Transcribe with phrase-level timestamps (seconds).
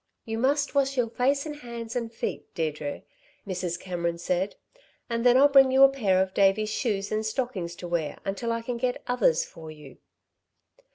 [0.25, 3.03] "You must wash your face and hands, and feet, Deirdre,"
[3.45, 3.79] Mrs.
[3.79, 4.55] Cameron said,
[5.11, 8.51] "and then I'll bring you a pair of Davey's shoes and stockings to wear until
[8.51, 9.99] I can get others for you."